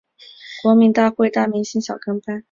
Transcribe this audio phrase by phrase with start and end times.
[0.63, 2.39] 国民大会大明星小跟班